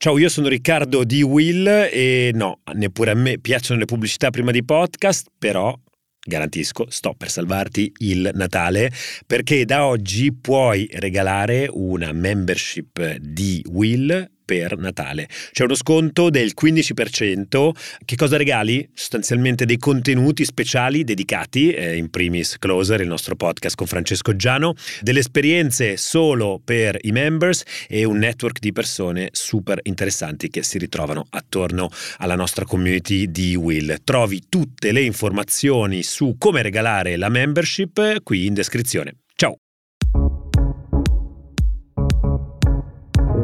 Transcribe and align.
Ciao, 0.00 0.16
io 0.16 0.28
sono 0.28 0.46
Riccardo 0.46 1.02
di 1.02 1.22
Will 1.22 1.66
e 1.66 2.30
no, 2.32 2.60
neppure 2.74 3.10
a 3.10 3.14
me 3.14 3.40
piacciono 3.40 3.80
le 3.80 3.84
pubblicità 3.84 4.30
prima 4.30 4.52
di 4.52 4.64
podcast, 4.64 5.26
però 5.36 5.76
garantisco, 6.24 6.86
sto 6.88 7.14
per 7.18 7.28
salvarti 7.28 7.92
il 7.96 8.30
Natale 8.34 8.92
perché 9.26 9.64
da 9.64 9.86
oggi 9.86 10.32
puoi 10.32 10.88
regalare 10.92 11.68
una 11.72 12.12
membership 12.12 13.16
di 13.16 13.60
Will 13.70 14.37
per 14.48 14.78
Natale. 14.78 15.28
C'è 15.52 15.64
uno 15.64 15.74
sconto 15.74 16.30
del 16.30 16.54
15%. 16.58 17.70
Che 18.02 18.16
cosa 18.16 18.38
regali? 18.38 18.88
Sostanzialmente 18.94 19.66
dei 19.66 19.76
contenuti 19.76 20.46
speciali 20.46 21.04
dedicati, 21.04 21.70
eh, 21.70 21.98
in 21.98 22.08
primis 22.08 22.56
Closer, 22.58 23.02
il 23.02 23.08
nostro 23.08 23.36
podcast 23.36 23.76
con 23.76 23.86
Francesco 23.86 24.34
Giano, 24.34 24.72
delle 25.02 25.18
esperienze 25.18 25.98
solo 25.98 26.62
per 26.64 26.96
i 27.02 27.12
members 27.12 27.62
e 27.88 28.04
un 28.04 28.16
network 28.16 28.58
di 28.58 28.72
persone 28.72 29.28
super 29.32 29.80
interessanti 29.82 30.48
che 30.48 30.62
si 30.62 30.78
ritrovano 30.78 31.26
attorno 31.28 31.90
alla 32.16 32.34
nostra 32.34 32.64
community 32.64 33.30
di 33.30 33.54
Will. 33.54 33.98
Trovi 34.02 34.44
tutte 34.48 34.92
le 34.92 35.02
informazioni 35.02 36.02
su 36.02 36.36
come 36.38 36.62
regalare 36.62 37.16
la 37.16 37.28
membership 37.28 38.22
qui 38.22 38.46
in 38.46 38.54
descrizione. 38.54 39.16
Ciao! 39.34 39.58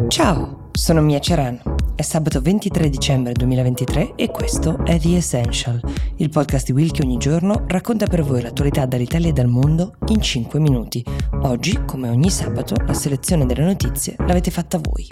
Ciao! 0.09 0.64
Sono 0.77 1.01
Mia 1.03 1.21
Ceran. 1.21 1.63
È 1.95 2.03
sabato 2.03 2.41
23 2.41 2.91
dicembre 2.91 3.33
2023 3.33 4.15
e 4.17 4.29
questo 4.33 4.85
è 4.85 4.99
The 4.99 5.17
Essential, 5.17 5.81
il 6.17 6.31
podcast 6.31 6.67
di 6.67 6.73
Will 6.73 6.91
che 6.91 7.03
ogni 7.05 7.17
giorno 7.17 7.63
racconta 7.69 8.07
per 8.07 8.25
voi 8.25 8.43
l'attualità 8.43 8.85
dall'Italia 8.85 9.29
e 9.29 9.33
dal 9.33 9.47
mondo 9.47 9.95
in 10.09 10.21
5 10.21 10.59
minuti. 10.59 11.05
Oggi, 11.43 11.85
come 11.87 12.09
ogni 12.09 12.29
sabato, 12.29 12.75
la 12.85 12.93
selezione 12.93 13.47
delle 13.47 13.63
notizie 13.63 14.17
l'avete 14.19 14.51
fatta 14.51 14.81
voi. 14.83 15.07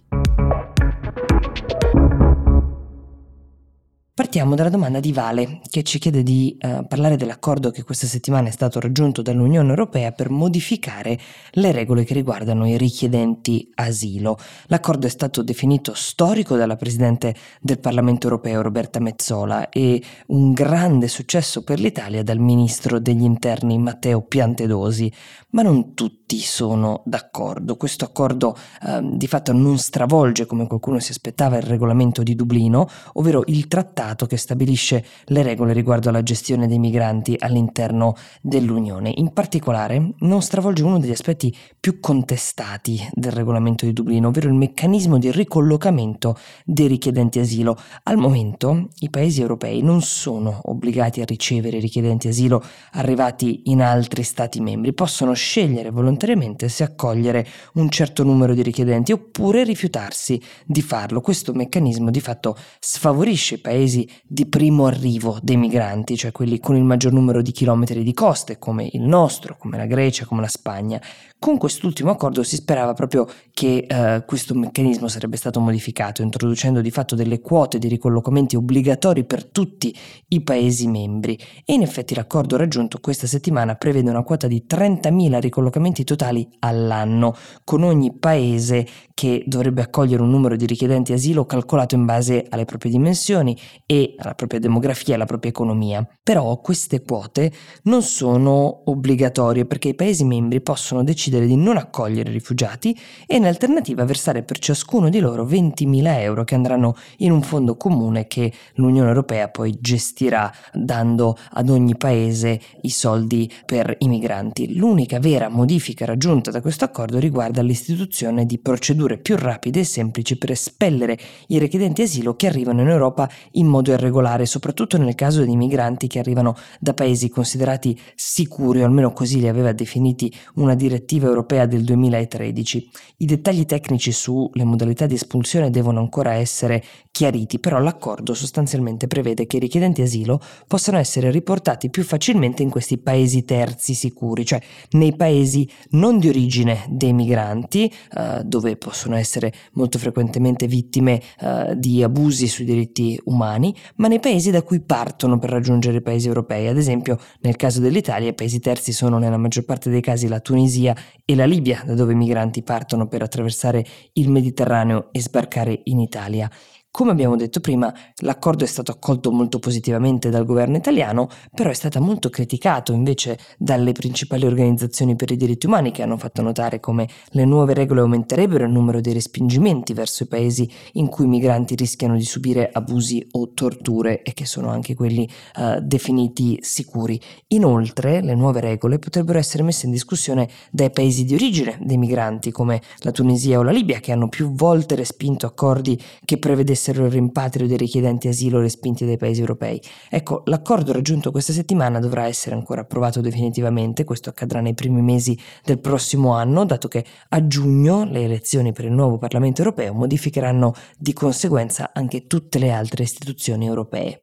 Partiamo 4.33 4.57
dalla 4.57 4.71
domanda 4.71 4.99
di 4.99 5.13
Vale, 5.13 5.61
che 5.69 5.83
ci 5.83 5.99
chiede 5.99 6.23
di 6.23 6.57
uh, 6.59 6.87
parlare 6.87 7.16
dell'accordo 7.16 7.71
che 7.71 7.83
questa 7.83 8.07
settimana 8.07 8.49
è 8.49 8.51
stato 8.51 8.80
raggiunto 8.80 9.21
dall'Unione 9.21 9.69
Europea 9.69 10.11
per 10.13 10.30
modificare 10.30 11.19
le 11.51 11.71
regole 11.71 12.05
che 12.05 12.15
riguardano 12.15 12.66
i 12.66 12.79
richiedenti 12.79 13.71
asilo. 13.74 14.39
L'accordo 14.69 15.07
è 15.07 15.11
stato 15.11 15.43
definito 15.43 15.93
storico 15.95 16.57
dalla 16.57 16.77
Presidente 16.77 17.35
del 17.61 17.79
Parlamento 17.79 18.27
Europeo 18.27 18.63
Roberta 18.63 19.01
Mezzola 19.01 19.69
e 19.69 20.02
un 20.29 20.52
grande 20.55 21.09
successo 21.09 21.63
per 21.63 21.79
l'Italia 21.79 22.23
dal 22.23 22.39
Ministro 22.39 22.99
degli 22.99 23.24
Interni 23.24 23.77
Matteo 23.77 24.23
Piantedosi, 24.23 25.13
ma 25.51 25.61
non 25.61 25.93
tutti 25.93 26.39
sono 26.39 27.02
d'accordo. 27.05 27.77
Questo 27.77 28.07
accordo 28.07 28.57
uh, 28.85 29.15
di 29.15 29.27
fatto 29.27 29.52
non 29.52 29.77
stravolge, 29.77 30.46
come 30.46 30.67
qualcuno 30.67 31.01
si 31.01 31.11
aspettava, 31.11 31.59
il 31.59 31.65
regolamento 31.65 32.23
di 32.23 32.35
Dublino, 32.35 32.89
ovvero 33.13 33.43
il 33.45 33.69
trattato 33.69 34.21
trattato 34.23 34.26
che 34.26 34.37
stabilisce 34.37 35.04
le 35.26 35.42
regole 35.42 35.73
riguardo 35.73 36.09
alla 36.09 36.23
gestione 36.23 36.66
dei 36.66 36.78
migranti 36.78 37.37
all'interno 37.38 38.15
dell'Unione. 38.40 39.12
In 39.16 39.32
particolare 39.32 40.15
non 40.18 40.42
stravolge 40.42 40.82
uno 40.82 40.98
degli 40.98 41.10
aspetti 41.10 41.54
più 41.78 42.01
contestati 42.01 43.09
del 43.12 43.32
regolamento 43.32 43.84
di 43.84 43.93
Dublino, 43.93 44.28
ovvero 44.28 44.48
il 44.48 44.54
meccanismo 44.54 45.18
di 45.18 45.30
ricollocamento 45.30 46.37
dei 46.65 46.87
richiedenti 46.87 47.38
asilo. 47.38 47.76
Al 48.04 48.16
momento 48.16 48.88
i 49.00 49.10
paesi 49.10 49.40
europei 49.40 49.82
non 49.82 50.02
sono 50.02 50.60
obbligati 50.65 51.20
a 51.20 51.24
ricevere 51.24 51.78
richiedenti 51.78 52.28
asilo 52.28 52.62
arrivati 52.93 53.62
in 53.65 53.82
altri 53.82 54.23
Stati 54.23 54.60
membri, 54.60 54.93
possono 54.93 55.32
scegliere 55.32 55.90
volontariamente 55.90 56.68
se 56.68 56.84
accogliere 56.84 57.46
un 57.74 57.88
certo 57.90 58.23
numero 58.23 58.54
di 58.54 58.62
richiedenti 58.62 59.12
oppure 59.12 59.65
rifiutarsi 59.65 60.40
di 60.65 60.80
farlo. 60.80 61.20
Questo 61.20 61.52
meccanismo 61.52 62.10
di 62.10 62.20
fatto 62.20 62.56
sfavorisce 62.78 63.56
i 63.56 63.59
paesi 63.59 64.09
di 64.27 64.47
primo 64.47 64.87
arrivo 64.87 65.38
dei 65.43 65.56
migranti, 65.56 66.16
cioè 66.16 66.32
quelli 66.32 66.59
con 66.60 66.77
il 66.77 66.84
maggior 66.84 67.12
numero 67.12 67.43
di 67.43 67.53
chilometri 67.53 68.03
di 68.03 68.12
coste, 68.12 68.59
come 68.59 68.88
il 68.93 69.03
nostro, 69.03 69.56
come 69.59 69.77
la 69.77 69.87
Grecia, 69.87 70.25
come 70.25 70.41
la 70.41 70.49
Spagna. 70.49 71.00
Con 71.39 71.59
quest'ultimo 71.59 72.12
accordo 72.12 72.45
si 72.45 72.55
sperava 72.55 72.93
proprio 72.93 73.27
che 73.53 73.84
eh, 73.89 74.23
questo 74.25 74.55
meccanismo 74.55 75.09
sarebbe 75.09 75.37
stato 75.37 75.59
modificato, 75.59 76.23
introducendo 76.23 76.81
di 76.81 76.93
fatto 76.93 77.17
delle 77.17 77.41
quote 77.41 77.78
di 77.78 77.89
ricollocamenti 77.89 78.55
obbligatori 78.55 79.25
per 79.25 79.47
tutti 79.47 79.93
i 80.29 80.41
Paesi 80.43 80.87
membri. 80.87 81.37
E 81.65 81.73
in 81.73 81.83
effetti 81.83 82.15
l'accordo 82.15 82.56
raggiunto 82.56 82.99
questa 83.00 83.27
settimana 83.27 83.75
prevede 83.75 84.09
una 84.09 84.23
quota 84.23 84.47
di 84.47 84.65
30.000 84.69 85.41
ricollocamenti 85.41 86.05
totali 86.05 86.49
all'anno, 86.61 87.34
con 87.65 87.83
ogni 87.83 88.17
Paese 88.17 88.87
che 89.12 89.43
dovrebbe 89.47 89.83
accogliere 89.83 90.23
un 90.23 90.31
numero 90.31 90.55
di 90.56 90.67
richiedenti 90.67 91.12
asilo 91.12 91.44
calcolato 91.44 91.97
in 91.97 92.05
base 92.05 92.47
alle 92.49 92.65
proprie 92.65 92.93
dimensioni 92.93 93.59
e 93.84 94.02
alla 94.19 94.35
propria 94.35 94.61
demografia 94.61 95.13
e 95.13 95.17
alla 95.17 95.25
propria 95.25 95.51
economia. 95.51 96.07
Però 96.23 96.61
queste 96.61 97.03
quote 97.03 97.53
non 97.85 98.03
sono 98.03 98.83
obbligatorie 98.91 99.67
perché 99.67 99.89
i 99.89 99.95
Paesi 99.95 100.25
membri 100.25 100.61
possono 100.61 101.03
decidere 101.03 101.47
di 101.47 101.57
non 101.57 101.77
accogliere 101.77 102.31
rifugiati 102.31 102.99
e 103.27 103.37
in 103.37 103.47
alternativa 103.47 104.05
versare 104.05 104.43
per 104.43 104.59
ciascuno 104.59 105.09
di 105.09 105.21
loro 105.21 105.45
20.000 105.45 106.21
euro 106.21 106.45
che 106.45 106.55
andranno 106.55 106.95
in 107.19 107.33
un 107.33 107.43
fondo 107.43 107.77
comune 107.77 108.27
che 108.27 108.53
l'Unione 108.75 109.09
Europea 109.09 109.49
poi 109.49 109.77
gestirà 109.81 110.53
dando 110.73 111.37
ad 111.53 111.69
ogni 111.69 111.97
Paese 111.97 112.61
i 112.83 112.91
soldi 112.91 113.51
per 113.65 113.95
i 113.99 114.09
migranti. 114.09 114.77
L'unica 114.77 115.19
vera 115.19 115.49
modifica 115.49 116.05
raggiunta 116.05 116.51
da 116.51 116.61
questo 116.61 116.85
accordo 116.85 117.19
riguarda 117.19 117.62
l'istituzione 117.62 118.47
di 118.47 118.59
procedure 118.59 119.19
più 119.19 119.37
rapide 119.37 119.81
e 119.81 119.85
semplici 119.85 120.37
per 120.37 120.51
espellere 120.51 121.19
i 121.49 121.59
richiedenti 121.59 122.03
asilo 122.03 122.35
che 122.35 122.47
arrivano 122.47 122.81
in 122.81 122.89
Europa 122.89 123.29
in 123.53 123.67
modo 123.67 123.92
irregolare, 123.95 124.47
soprattutto 124.47 124.99
nel 124.99 125.15
caso 125.15 125.45
di 125.45 125.57
migranti 125.57 126.07
che 126.07 126.19
arrivano 126.19 126.57
da 126.79 126.95
paesi 126.95 127.29
considerati 127.29 127.99
sicuri, 128.15 128.83
o 128.83 128.85
almeno 128.85 129.13
così 129.13 129.41
li 129.41 129.49
aveva 129.49 129.73
definiti 129.73 130.33
una 130.55 130.75
direttiva 130.75 131.27
europea 131.27 131.67
del 131.67 131.85
2013. 131.85 132.91
I 133.19 133.27
dettagli 133.27 133.65
tecnici 133.65 134.13
sulle 134.13 134.65
modalità 134.65 135.07
di 135.07 135.15
espulsione 135.15 135.71
devono 135.71 136.01
ancora 136.01 136.35
essere 136.35 136.83
chiariti, 137.12 137.61
però 137.61 137.78
l'accordo 137.78 138.33
sostanzialmente 138.33 139.06
prevede 139.06 139.47
che 139.47 139.59
i 139.59 139.61
richiedenti 139.61 140.00
asilo 140.00 140.41
possano 140.67 140.97
essere 140.97 141.31
riportati 141.31 141.91
più 141.91 142.03
facilmente 142.03 142.62
in 142.62 142.71
questi 142.71 142.97
paesi 142.99 143.45
terzi 143.45 143.93
sicuri, 143.93 144.47
cioè 144.47 144.61
nei 144.93 145.15
paesi 145.15 145.69
non 145.91 146.19
di 146.19 146.28
origine 146.28 146.87
dei 146.89 147.12
migranti, 147.12 147.93
eh, 148.17 148.41
dove 148.45 148.77
possono 148.77 149.15
essere 149.17 149.53
molto 149.75 149.99
frequentemente 149.99 150.67
vittime 150.67 151.21
eh, 151.39 151.75
di 151.77 152.03
abusi 152.03 152.49
sui 152.49 152.65
diritti 152.65 153.21
umani, 153.25 153.77
ma 153.97 154.09
nei 154.09 154.19
paesi 154.19 154.50
da 154.50 154.62
cui 154.62 154.81
partono 154.81 155.39
per 155.39 155.50
raggiungere 155.50 155.99
i 155.99 156.03
paesi 156.03 156.29
europei. 156.29 156.67
Ad 156.67 156.79
esempio, 156.79 157.19
nel 157.41 157.56
caso 157.56 157.81
dell'Italia, 157.81 158.31
i 158.31 158.34
paesi 158.34 158.59
terzi 158.59 158.93
sono 158.93 159.19
nella 159.19 159.37
maggior 159.37 159.67
parte 159.67 159.91
dei 159.91 160.00
casi 160.00 160.29
la 160.29 160.41
Tunisia 160.41 160.97
e 161.27 161.34
la 161.34 161.44
Libia, 161.44 161.83
da 161.84 161.93
dove 161.93 162.12
i 162.12 162.17
migranti 162.17 162.62
partono 162.62 163.06
per 163.06 163.21
attraversare 163.21 163.84
il 164.15 164.31
Mediterraneo 164.31 165.09
e 165.12 165.21
sbarcare 165.21 165.79
in 165.84 165.99
Italia. 166.00 166.50
Come 166.95 167.13
abbiamo 167.13 167.37
detto 167.37 167.61
prima, 167.61 167.91
l'accordo 168.17 168.65
è 168.65 168.67
stato 168.67 168.93
accolto 168.93 169.33
molto 169.33 169.59
positivamente 169.59 170.29
dal 170.29 170.45
governo 170.45 170.77
italiano, 170.77 171.27
però 171.51 171.71
è 171.71 171.73
stato 171.73 172.03
molto 172.03 172.29
criticato 172.29 172.93
invece 172.93 173.39
dalle 173.57 173.93
principali 173.93 174.45
organizzazioni 174.45 175.17
per 175.17 175.31
i 175.31 175.39
diritti 175.39 175.65
umani 175.65 175.91
che 175.91 176.03
hanno 176.03 176.19
fatto 176.19 176.43
notare 176.43 176.81
come 176.81 177.09
le 177.31 177.47
nuove 177.47 177.73
regole 177.73 178.03
aumenterebbero 178.03 178.67
il 178.67 178.73
numero 178.73 179.01
dei 179.01 179.15
respingimenti 179.15 179.95
verso 179.95 180.25
i 180.25 180.27
paesi 180.27 180.71
in 180.93 181.09
cui 181.09 181.25
i 181.25 181.29
migranti 181.29 181.77
rischiano 181.77 182.15
di 182.15 182.25
subire 182.25 182.69
abusi 182.71 183.27
o 183.31 183.55
torture 183.55 184.21
e 184.21 184.35
che 184.35 184.45
sono 184.45 184.69
anche 184.69 184.95
quelli 184.95 185.27
uh, 185.57 185.81
definiti 185.81 186.59
sicuri. 186.61 187.19
Inoltre, 187.49 188.21
le 188.21 188.35
nuove 188.35 188.61
regole 188.61 188.99
potrebbero 188.99 189.39
essere 189.39 189.63
messe 189.63 189.87
in 189.87 189.93
discussione 189.93 190.47
dai 190.71 190.91
paesi 190.91 191.25
di 191.25 191.33
origine 191.33 191.79
dei 191.81 191.97
migranti 191.97 192.51
come 192.51 192.83
la 192.99 193.13
Tunisia 193.13 193.59
o 193.59 193.63
la 193.63 193.73
Libia 193.73 193.99
che 193.99 194.13
hanno 194.13 194.29
più 194.29 194.53
volte 194.53 194.95
respinto 194.95 195.47
accordi 195.47 195.99
che 196.23 196.37
prevedessero 196.37 196.81
avessero 196.82 197.04
il 197.06 197.12
rimpatrio 197.12 197.67
dei 197.69 197.76
richiedenti 197.76 198.26
asilo 198.26 198.61
respinti 198.61 199.06
dai 199.06 199.17
paesi 199.17 199.40
europei. 199.40 199.81
Ecco, 200.11 200.43
l'accordo 200.46 200.93
raggiunto 200.93 201.31
questa 201.31 201.52
settimana 201.52 202.00
dovrà 202.00 202.26
essere 202.26 202.56
ancora 202.56 202.81
approvato 202.81 203.20
definitivamente, 203.20 204.05
questo 204.05 204.31
accadrà 204.31 204.61
nei 204.61 204.75
primi 204.75 205.00
mesi 205.00 205.38
del 205.64 205.79
prossimo 205.79 206.32
anno, 206.32 206.64
dato 206.64 206.88
che 206.88 207.05
a 207.29 207.46
giugno 207.46 208.05
le 208.05 208.25
elezioni 208.25 208.73
per 208.73 208.87
il 208.87 208.93
nuovo 208.93 209.19
Parlamento 209.19 209.62
europeo 209.62 209.94
modificheranno 209.94 210.75
di 210.99 211.12
conseguenza 211.12 211.90
anche 211.93 212.26
tutte 212.26 212.58
le 212.58 212.73
altre 212.73 213.05
istituzioni 213.05 213.67
europee. 213.67 214.22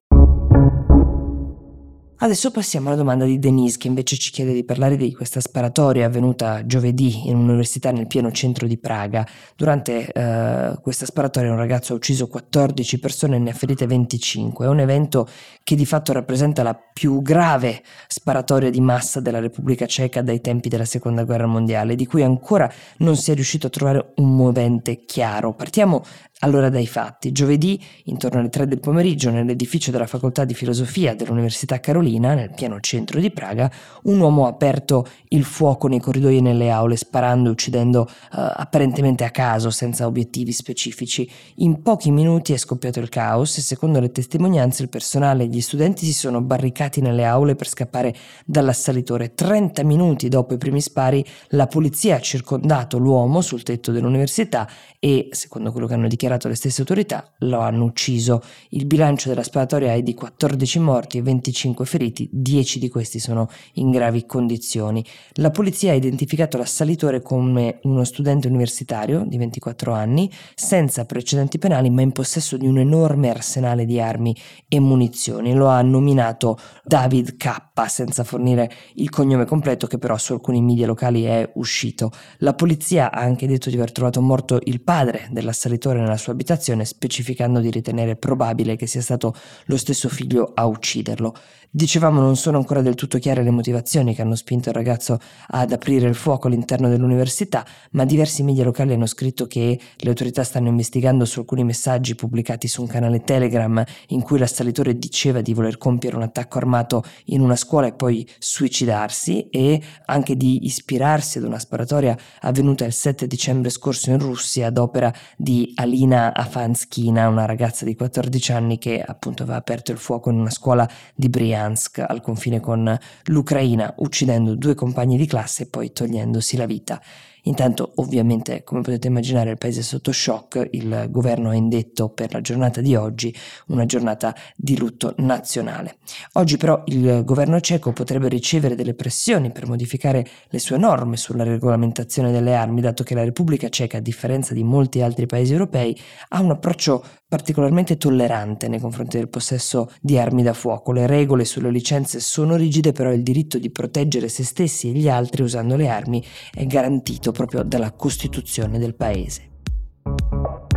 Adesso 2.22 2.52
passiamo 2.52 2.90
alla 2.90 2.98
domanda 2.98 3.24
di 3.24 3.40
Denise 3.40 3.78
che 3.78 3.88
invece 3.88 4.18
ci 4.18 4.32
chiede 4.32 4.52
di 4.52 4.66
parlare 4.66 4.98
di 4.98 5.14
questa 5.14 5.40
sparatoria 5.40 6.06
avvenuta 6.06 6.66
giovedì 6.66 7.30
in 7.30 7.38
un'università 7.38 7.92
nel 7.92 8.08
pieno 8.08 8.30
centro 8.34 8.68
di 8.68 8.78
Praga. 8.78 9.26
Durante 9.56 10.12
eh, 10.12 10.78
questa 10.82 11.06
sparatoria 11.06 11.52
un 11.52 11.56
ragazzo 11.56 11.94
ha 11.94 11.96
ucciso 11.96 12.28
14 12.28 13.00
persone 13.00 13.38
e 13.38 13.40
ne 13.40 13.52
ha 13.52 13.54
ferite 13.54 13.88
25. 13.88 14.66
È 14.66 14.68
un 14.68 14.82
evento 14.82 15.30
che 15.64 15.76
di 15.76 15.86
fatto 15.86 16.12
rappresenta 16.12 16.62
la 16.62 16.74
più 16.76 17.22
grave 17.22 17.82
sparatoria 18.10 18.70
di 18.70 18.82
massa 18.82 19.22
della 19.22 19.40
Repubblica 19.40 19.86
Ceca 19.86 20.22
dai 20.22 20.42
tempi 20.42 20.68
della 20.68 20.84
Seconda 20.84 21.24
Guerra 21.24 21.48
Mondiale, 21.48 21.96
di 21.96 22.06
cui 22.06 22.24
ancora 22.24 22.70
non 22.98 23.16
si 23.16 23.32
è 23.32 23.34
riuscito 23.34 23.68
a 23.68 23.70
trovare 23.70 24.12
un 24.16 24.36
movente 24.36 25.06
chiaro. 25.06 25.54
Partiamo 25.54 26.04
Allora 26.42 26.70
dai 26.70 26.88
fatti, 26.88 27.34
giovedì, 27.34 27.84
intorno 28.06 28.40
alle 28.40 28.48
3 28.48 28.66
del 28.66 28.80
pomeriggio, 28.80 29.30
nell'edificio 29.30 29.92
della 29.92 30.08
facoltà 30.08 30.46
di 30.46 30.54
filosofia 30.54 31.14
dell'Università 31.14 31.82
Carolina, 31.82 32.34
nel 32.34 32.52
piano 32.56 32.80
centro 32.80 33.20
di 33.20 33.30
Praga, 33.30 33.70
un 34.04 34.22
uomo 34.22 34.46
ha 34.46 34.48
aperto 34.48 35.06
il 35.30 35.44
fuoco 35.44 35.90
nei 35.90 36.00
corridoi 36.00 36.38
e 36.38 36.42
nelle 36.42 36.70
aule, 36.70 36.96
sparando 36.96 37.50
e 37.50 37.52
uccidendo 37.52 38.04
uh, 38.04 38.38
apparentemente 38.56 39.26
a 39.26 39.32
caso, 39.32 39.70
senza 39.70 40.06
obiettivi 40.06 40.54
specifici. 40.54 41.30
In 41.56 41.82
pochi 41.82 42.10
minuti 42.10 42.54
è 42.54 42.58
scoppiato 42.58 43.02
il 43.02 43.10
caos 43.10 43.58
e 43.58 43.62
secondo 43.62 44.00
le 44.00 44.10
testimonianze 44.10 44.84
il 44.84 44.88
personale 44.88 45.44
e 45.44 45.48
gli 45.48 45.60
studenti 45.60 46.06
si 46.06 46.14
sono 46.14 46.40
barricati 46.40 47.02
nelle 47.02 47.26
aule 47.26 47.56
per 47.56 47.68
scappare 47.68 48.16
dall'assalitore. 48.46 49.34
30 49.34 49.84
minuti 49.84 50.30
dopo 50.30 50.54
i 50.54 50.58
primi 50.58 50.80
spari 50.80 51.22
la 51.50 51.68
polizia 51.68 52.16
ha 52.16 52.22
circondato 52.22 52.98
l'uomo 52.98 53.42
sul 53.42 53.62
tetto 53.62 53.92
dell'università 53.92 54.70
e, 55.00 55.28
secondo 55.32 55.74
quello 55.74 55.86
che 55.86 55.96
hanno 55.96 56.08
dichiarato 56.08 56.28
dichiarato 56.30 56.48
le 56.48 56.56
stesse 56.56 56.82
autorità, 56.82 57.32
lo 57.40 57.60
hanno 57.60 57.86
ucciso. 57.86 58.42
Il 58.70 58.86
bilancio 58.86 59.30
della 59.30 59.42
sparatoria 59.42 59.94
è 59.94 60.02
di 60.04 60.14
14 60.14 60.80
morti 60.80 61.18
e 61.18 61.22
25 61.24 61.86
feriti, 61.86 62.30
10 62.32 62.78
di 62.80 62.90
questi 62.90 63.20
sono 63.20 63.50
in 63.74 63.90
gravi 63.90 64.26
condizioni. 64.26 65.04
La 65.34 65.50
polizia 65.50 65.92
ha 65.92 65.96
identificato 65.96 66.58
l'assalitore 66.58 67.22
come 67.22 67.80
uno 67.84 68.04
studente 68.04 68.48
universitario 68.48 69.24
di 69.26 69.38
24 69.38 69.92
anni, 69.94 70.30
senza 70.54 71.06
precedenti 71.06 71.58
penali 71.58 71.90
ma 71.90 72.02
in 72.02 72.12
possesso 72.12 72.58
di 72.58 72.68
un 72.68 72.78
enorme 72.78 73.30
arsenale 73.30 73.86
di 73.86 74.00
armi 74.00 74.36
e 74.68 74.80
munizioni. 74.80 75.54
Lo 75.56 75.68
ha 75.68 75.82
nominato 75.82 76.58
David 76.84 77.38
K, 77.38 77.68
senza 77.88 78.24
fornire 78.24 78.70
il 78.96 79.10
cognome 79.10 79.46
completo 79.46 79.88
che 79.88 79.98
però 79.98 80.18
su 80.18 80.34
alcuni 80.34 80.62
media 80.62 80.86
locali 80.86 81.24
è 81.24 81.50
uscito. 81.56 82.12
La 82.40 82.54
polizia 82.54 83.12
ha 83.12 83.22
anche 83.22 83.48
detto 83.48 83.70
di 83.70 83.76
aver 83.76 83.92
trovato 83.92 84.22
morto 84.22 84.60
il 84.66 84.82
padre 84.82 85.28
dell'assalitore 85.32 86.00
nella 86.00 86.18
sua 86.20 86.34
abitazione, 86.34 86.86
specificando 86.86 87.60
di 87.60 87.72
ritenere 87.72 88.16
probabile 88.16 88.76
che 88.76 88.86
sia 88.86 89.02
stato 89.02 89.34
lo 89.66 89.78
stesso 89.78 90.08
figlio 90.08 90.52
a 90.54 90.68
ucciderlo. 90.68 91.34
Dicevamo 91.72 92.20
non 92.20 92.36
sono 92.36 92.58
ancora 92.58 92.82
del 92.82 92.96
tutto 92.96 93.20
chiare 93.20 93.44
le 93.44 93.52
motivazioni 93.52 94.16
che 94.16 94.24
hanno 94.24 94.34
spinto 94.34 94.70
il 94.70 94.76
ragazzo 94.76 95.20
ad 95.50 95.72
aprire 95.72 96.08
il 96.08 96.16
fuoco 96.16 96.48
all'interno 96.48 96.90
dell'università, 96.90 97.64
ma 97.92 98.06
diversi 98.06 98.42
media 98.42 98.64
locali 98.64 98.94
hanno 98.94 99.06
scritto 99.06 99.46
che 99.46 99.80
le 99.96 100.10
autorità 100.10 100.44
stanno 100.44 100.68
investigando 100.68 101.26
su 101.26 101.40
alcuni 101.40 101.64
messaggi 101.64 102.16
pubblicati 102.16 102.68
su 102.68 102.82
un 102.82 102.88
canale 102.88 103.22
Telegram 103.22 103.84
in 104.08 104.22
cui 104.24 104.40
l'assalitore 104.40 104.98
diceva 104.98 105.42
di 105.42 105.54
voler 105.54 105.78
compiere 105.78 106.16
un 106.16 106.24
attacco 106.24 106.58
armato 106.58 107.04
in 107.26 107.42
una 107.42 107.56
scuola 107.56 107.86
e 107.86 107.94
poi 107.94 108.28
suicidarsi 108.40 109.50
e 109.50 109.80
anche 110.06 110.36
di 110.36 110.66
ispirarsi 110.66 111.38
ad 111.38 111.44
una 111.44 111.60
sparatoria 111.60 112.18
avvenuta 112.42 112.84
il 112.84 112.94
7 112.94 113.28
dicembre 113.28 113.70
scorso 113.70 114.10
in 114.10 114.18
Russia 114.18 114.66
ad 114.66 114.80
opera 114.80 115.14
di 115.38 115.72
Alina 115.76 116.09
Afanskina, 116.14 117.28
una 117.28 117.46
ragazza 117.46 117.86
di 117.86 117.96
14 117.96 118.52
anni 118.54 118.78
che 118.78 119.02
appunto 119.02 119.44
aveva 119.44 119.58
aperto 119.58 119.92
il 119.92 119.98
fuoco 119.98 120.30
in 120.30 120.40
una 120.40 120.50
scuola 120.50 120.90
di 121.14 121.30
Brianna 121.30 121.48
Bryansk 121.60 122.00
al 122.00 122.22
confine 122.22 122.60
con 122.60 122.98
l'Ucraina, 123.26 123.94
uccidendo 123.98 124.56
due 124.56 124.76
compagni 124.76 125.18
di 125.18 125.26
classe 125.26 125.64
e 125.64 125.66
poi 125.68 125.92
togliendosi 125.92 126.58
la 126.58 126.66
vita. 126.66 127.02
Intanto, 127.44 127.94
ovviamente, 127.96 128.64
come 128.64 128.82
potete 128.82 129.08
immaginare, 129.08 129.52
il 129.52 129.58
paese 129.58 129.80
è 129.80 129.84
sotto 129.84 130.12
shock, 130.12 130.68
il 130.72 131.08
governo 131.10 131.50
ha 131.50 131.56
indetto 131.56 132.10
per 132.10 132.34
la 132.34 132.42
giornata 132.42 132.82
di 132.82 132.96
oggi 132.96 133.34
una 133.68 133.86
giornata 133.86 134.36
di 134.56 134.78
lutto 134.78 135.14
nazionale. 135.18 135.98
Oggi 136.34 136.58
però 136.58 136.84
il 136.88 137.24
governo 137.24 137.60
ceco 137.60 137.92
potrebbe 137.94 138.28
ricevere 138.28 138.76
delle 138.76 138.94
pressioni 138.94 139.52
per 139.52 139.68
modificare 139.68 140.28
le 140.50 140.60
sue 140.60 140.78
norme 140.78 141.18
sulla 141.18 141.44
regolamentazione 141.44 142.32
delle 142.32 142.56
armi, 142.56 142.82
dato 142.82 143.04
che 143.04 143.16
la 143.16 143.24
Repubblica 143.24 143.70
Ceca, 143.70 143.98
a 143.98 144.02
differenza 144.02 144.54
di 144.54 144.64
molti 144.64 145.02
altri 145.02 145.26
paesi 145.26 145.54
europei, 145.54 145.98
ha 146.30 146.42
un 146.42 146.52
approccio 146.52 147.04
particolarmente 147.30 147.96
tollerante 147.96 148.68
nei 148.68 148.80
confronti 148.80 149.18
del 149.18 149.30
possesso 149.30 149.92
di 150.02 150.18
armi 150.18 150.42
da 150.42 150.54
fuoco. 150.54 150.92
Le 150.92 151.06
regole 151.06 151.46
sulle 151.46 151.70
licenze 151.70 152.20
sono 152.20 152.56
rigide, 152.56 152.92
però 152.92 153.14
il 153.14 153.22
diritto 153.22 153.60
di 153.60 153.70
proteggere 153.70 154.28
se 154.28 154.44
stessi 154.44 154.90
e 154.90 154.94
gli 154.94 155.08
altri 155.08 155.44
usando 155.44 155.76
le 155.76 155.88
armi 155.88 156.26
è 156.52 156.66
garantito 156.66 157.32
proprio 157.32 157.62
dalla 157.62 157.92
Costituzione 157.92 158.80
del 158.80 158.96
paese. 158.96 159.48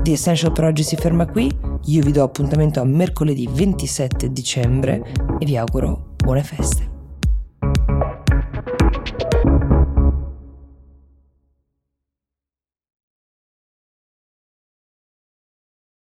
The 0.03 0.13
Essential 0.13 0.53
per 0.53 0.65
oggi 0.65 0.83
si 0.83 0.97
ferma 0.97 1.27
qui, 1.27 1.51
io 1.85 2.03
vi 2.03 2.13
do 2.13 2.23
appuntamento 2.23 2.81
a 2.81 2.85
mercoledì 2.85 3.49
27 3.51 4.31
dicembre 4.31 5.13
e 5.39 5.47
vi 5.47 5.57
auguro 5.57 6.15
buone 6.17 6.43
feste. 6.43 6.92